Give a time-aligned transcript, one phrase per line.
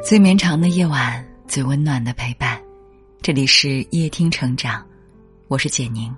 [0.00, 2.58] 最绵长的夜晚，最温暖的陪伴。
[3.20, 4.86] 这里是夜听成长，
[5.48, 6.14] 我是简宁。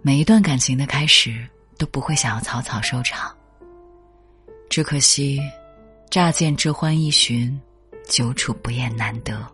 [0.00, 3.34] 每一段感情的开始都不会想要草草收场，
[4.70, 5.40] 只可惜，
[6.08, 7.60] 乍见之欢易寻，
[8.08, 9.44] 久处不厌难得。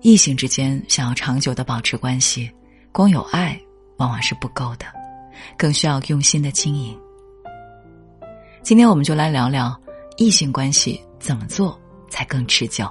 [0.00, 2.50] 异性之间想要长久的保持关系，
[2.90, 3.60] 光有爱
[3.98, 4.86] 往往是不够的，
[5.58, 6.98] 更需要用心的经营。
[8.62, 9.78] 今天我们就来聊聊。
[10.16, 12.86] 异性关系怎么做才更持久？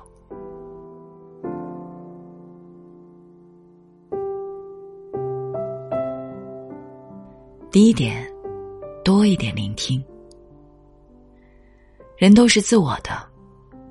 [7.71, 8.27] 第一点，
[9.03, 10.03] 多一点聆听。
[12.17, 13.12] 人都是自我的，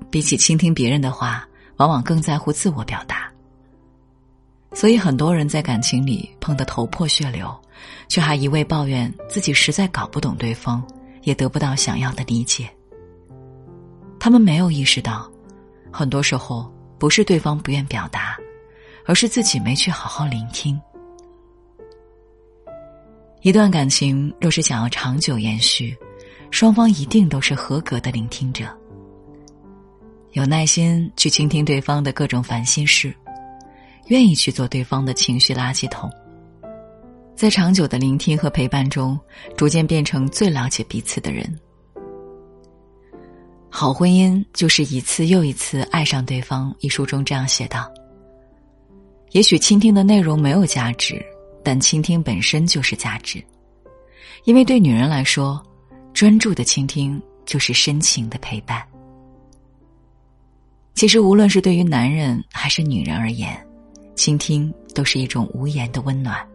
[0.09, 3.31] 比起倾听别人的话，往往更在乎自我表达。
[4.73, 7.49] 所以，很多人在感情里碰得头破血流，
[8.07, 10.85] 却还一味抱怨自己实在搞不懂对方，
[11.23, 12.69] 也得不到想要的理解。
[14.23, 15.27] 他们没有意识到，
[15.91, 18.37] 很多时候不是对方不愿表达，
[19.03, 20.79] 而是自己没去好好聆听。
[23.41, 25.97] 一段感情若是想要长久延续，
[26.51, 28.65] 双方一定都是合格的聆听者，
[30.33, 33.11] 有耐心去倾听对方的各种烦心事，
[34.09, 36.07] 愿意去做对方的情绪垃圾桶，
[37.35, 39.19] 在长久的聆听和陪伴中，
[39.57, 41.59] 逐渐变成最了解彼此的人。
[43.73, 46.75] 好婚姻就是一次又一次爱上对方。
[46.81, 47.89] 一书中这样写道
[49.31, 51.25] ：“也许倾听的内容没有价值，
[51.63, 53.41] 但倾听本身就是价值，
[54.43, 55.65] 因为对女人来说，
[56.13, 58.85] 专注的倾听就是深情的陪伴。
[60.93, 63.57] 其实，无论是对于男人还是女人而言，
[64.15, 66.45] 倾听都是一种无言的温暖。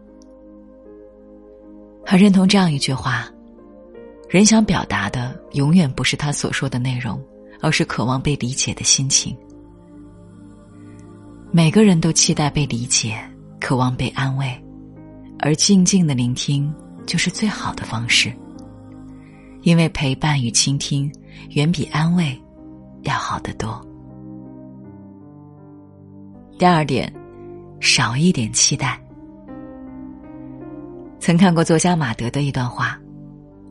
[2.05, 3.27] 很认同这样一句话。”
[4.29, 7.17] 人想表达的永远不是他所说的内容，
[7.61, 9.35] 而是渴望被理解的心情。
[11.49, 13.17] 每个人都期待被理解，
[13.59, 14.51] 渴望被安慰，
[15.39, 16.73] 而静静的聆听
[17.05, 18.31] 就是最好的方式。
[19.61, 21.11] 因为陪伴与倾听
[21.51, 22.37] 远比安慰
[23.03, 23.81] 要好得多。
[26.59, 27.11] 第二点，
[27.79, 29.01] 少一点期待。
[31.17, 32.99] 曾看过作家马德的一段话。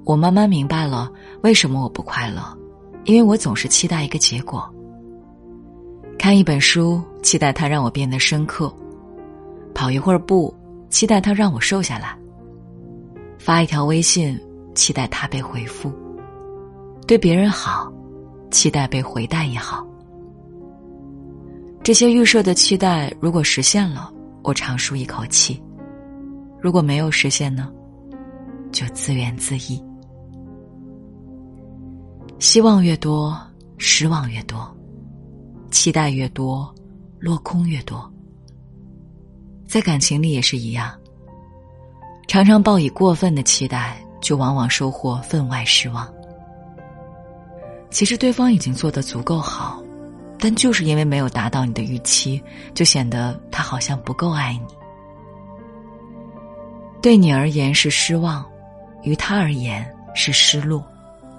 [0.06, 1.10] 我慢慢明白了
[1.42, 2.40] 为什么我不快乐，
[3.06, 4.72] 因为我总是期待一个结果。
[6.16, 8.68] 看一本书，期待它让我变得深刻；
[9.74, 10.54] 跑一会儿步，
[10.88, 12.16] 期待它让我瘦下来；
[13.36, 14.40] 发一条微信，
[14.76, 15.90] 期待它被回复；
[17.04, 17.92] 对别人好，
[18.52, 19.84] 期待被回带也好。
[21.82, 24.12] 这些预设的期待，如果实现了，
[24.44, 25.60] 我长舒一口气；
[26.60, 27.68] 如果没有实现呢，
[28.70, 29.85] 就自怨自艾。
[32.38, 33.36] 希望越多，
[33.78, 34.58] 失望越多；
[35.70, 36.72] 期待越多，
[37.18, 38.10] 落空越多。
[39.66, 40.92] 在感情里也是一样，
[42.28, 46.06] 常常抱以过分的期待，就往往收获分外失望。
[47.90, 49.82] 其实对方已经做得足够好，
[50.38, 52.42] 但就是因为没有达到你的预期，
[52.74, 54.74] 就显得他好像不够爱你。
[57.00, 58.44] 对你而言是失望，
[59.02, 60.84] 于他而言是失落。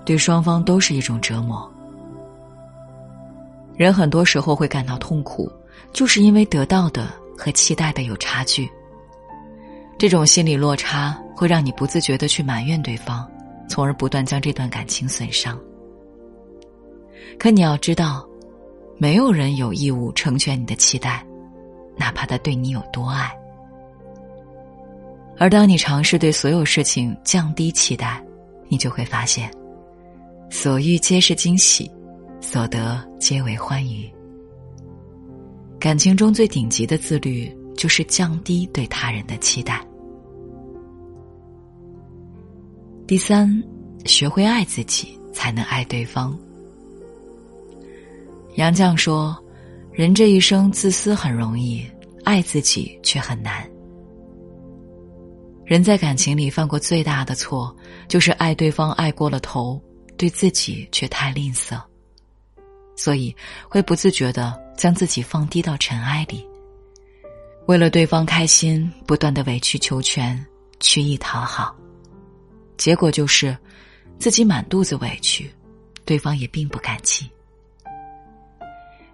[0.08, 1.70] 对双方都是一种折磨。
[3.76, 5.52] 人很多时候会感到痛苦，
[5.92, 8.72] 就是因为得到的和期待的有差距。
[9.98, 13.30] 这种心理落差会让你不自觉的去埋怨对方，
[13.68, 15.60] 从而不断将这段感情损伤。
[17.38, 18.26] 可你要知道，
[18.98, 21.22] 没有人有义务成全你的期待，
[21.98, 23.30] 哪怕他对你有多爱。
[25.38, 28.24] 而当你尝试对所有事情降低期待，
[28.70, 29.52] 你就会发现。
[30.50, 31.92] 所遇皆是惊喜，
[32.40, 34.10] 所得皆为欢愉。
[35.80, 39.86] 感情中最顶级的自律，就是降低对他人的期待。
[43.06, 43.64] 第三，
[44.06, 46.38] 学会爱自己，才能爱对方。
[48.56, 49.38] 杨绛说
[49.94, 51.86] ：“人这一生自私很容易，
[52.24, 53.70] 爱自己却很难。
[55.64, 57.76] 人在感情里犯过最大的错，
[58.08, 59.80] 就是爱对方爱过了头。”
[60.18, 61.80] 对自己却太吝啬，
[62.96, 63.34] 所以
[63.70, 66.46] 会不自觉的将自己放低到尘埃里。
[67.68, 70.44] 为了对方开心，不断的委曲求全，
[70.80, 71.76] 曲意讨好，
[72.78, 73.56] 结果就是
[74.18, 75.54] 自己满肚子委屈，
[76.04, 77.30] 对方也并不感激。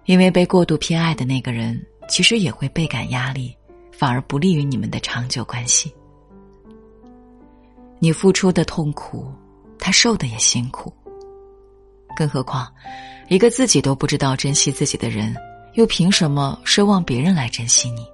[0.06, 3.54] 因为被过度偏爱的那个人，其实也会倍感压力，
[3.92, 5.94] 反而不利于你们的长久关系。
[7.98, 9.32] 你付出的痛苦。
[9.84, 10.90] 他受的也辛苦，
[12.16, 12.72] 更何况，
[13.28, 15.36] 一个自己都不知道珍惜自己的人，
[15.74, 18.06] 又凭什么奢望别人来珍惜你？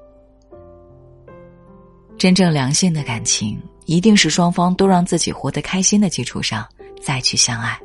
[2.19, 3.57] 真正良性的感情，
[3.87, 6.67] 一定是双方都让自己活得开心的基础上
[7.01, 7.79] 再去相爱。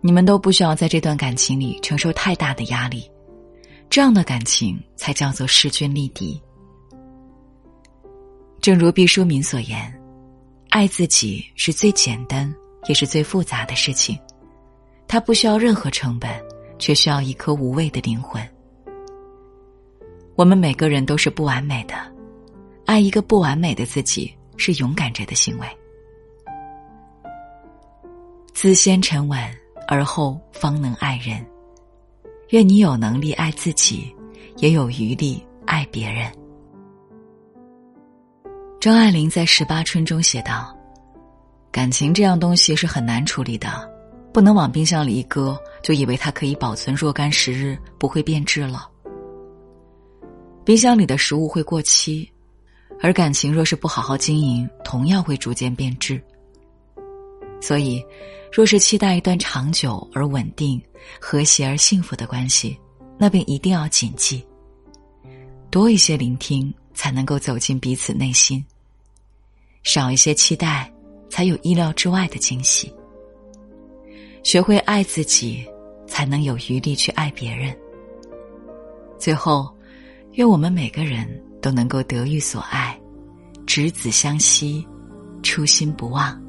[0.00, 3.10] 你们都不需要在这段感情里承受太大的压力，
[3.90, 6.40] 这样的感情才叫做势均力敌。
[8.60, 9.92] 正如毕淑敏所言，
[10.72, 12.50] 爱自己是最简单
[12.88, 14.18] 也是最复杂的事情。
[15.06, 16.30] 它不需要任何成本，
[16.78, 18.42] 却需要一颗无畏的灵魂。
[20.34, 21.94] 我们每个人都是不完美的，
[22.86, 25.66] 爱一个不完美的自己是勇敢者的行为。
[28.54, 29.38] 自先沉稳，
[29.86, 31.44] 而后方能爱人。
[32.48, 34.10] 愿你有能力爱自己，
[34.56, 36.32] 也有余力爱别人。
[38.82, 40.76] 张爱玲在《十八春》中写道
[41.70, 43.88] ：“感情这样东西是很难处理的。”
[44.34, 48.90] 不能往冰箱里一搁，就以为它可以保存若干时日，不会变质了。
[50.64, 52.28] 冰箱里的食物会过期，
[53.00, 56.20] 而感情若是不好好经营，同样会逐渐变质。
[57.60, 58.04] 所以，
[58.52, 60.82] 若是期待一段长久而稳定、
[61.20, 62.76] 和谐而幸福的关系，
[63.16, 64.44] 那便一定要谨记：
[65.70, 68.62] 多一些聆听，才能够走进彼此内心；
[69.82, 70.92] 少一些期待，
[71.30, 72.92] 才有意料之外的惊喜。
[74.42, 75.66] 学会爱自己，
[76.06, 77.76] 才能有余力去爱别人。
[79.18, 79.72] 最后，
[80.32, 81.26] 愿我们每个人
[81.60, 82.98] 都能够得遇所爱，
[83.66, 84.86] 执子相惜，
[85.42, 86.42] 初心不忘，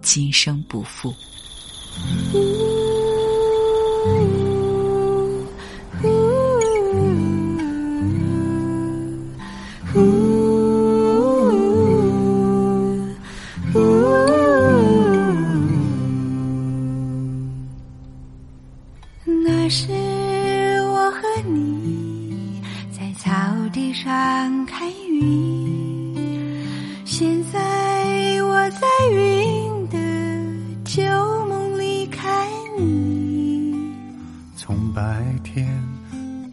[0.00, 1.12] 今生不负。
[35.38, 35.66] 天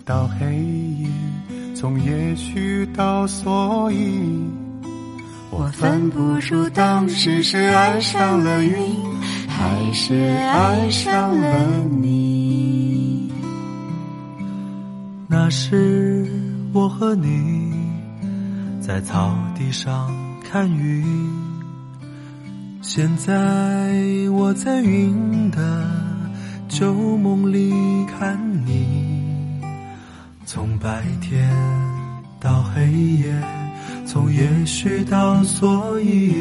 [0.05, 1.07] 到黑夜，
[1.75, 4.19] 从也许到所以，
[5.49, 8.75] 我分不出当时是爱上了云，
[9.47, 13.31] 还是爱上了你。
[15.27, 16.25] 那时
[16.71, 17.73] 我和你
[18.79, 21.03] 在草地上看云，
[22.81, 23.33] 现在
[24.31, 25.59] 我在云的
[26.77, 27.73] 旧梦里
[28.05, 29.61] 看你。
[30.45, 31.49] 从白天
[32.37, 33.33] 到黑夜，
[34.05, 36.33] 从也许到所以，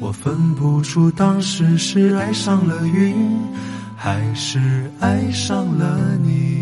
[0.00, 3.14] 我分不出当时是爱上了云，
[3.96, 6.61] 还是爱上了你。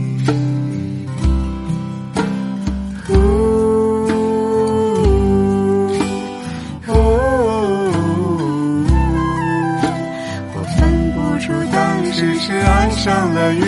[13.03, 13.65] 上了云，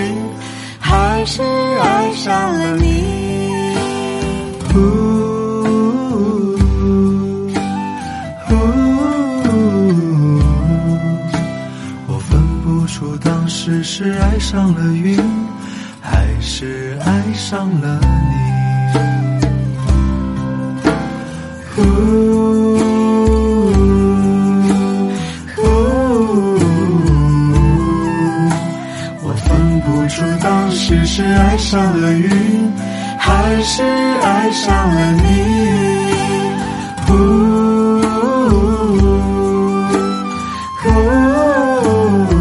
[0.79, 3.03] 还是爱上了你？
[12.05, 15.19] 我分不出当时是爱上了云，
[15.99, 18.13] 还是爱上了你。
[31.15, 32.73] 是爱上了云，
[33.19, 35.21] 还是爱上了你？
[37.07, 38.01] 呜呜
[40.81, 42.33] 呜呜，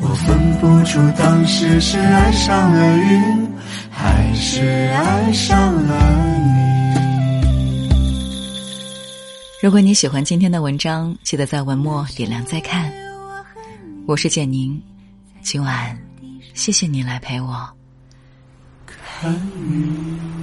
[0.00, 0.24] 我分
[0.62, 3.52] 不出当时是爱上了云，
[3.90, 4.62] 还是
[4.94, 5.94] 爱上了
[6.38, 7.90] 你。
[9.62, 12.90] 如果你喜欢今天的文章，记得在文末点亮再看。
[14.06, 14.82] 我是简宁，
[15.42, 15.94] 今晚。
[16.54, 17.68] 谢谢你来陪我。
[18.86, 20.41] 看云。